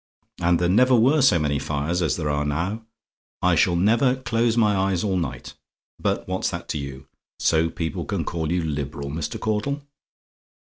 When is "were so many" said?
0.95-1.59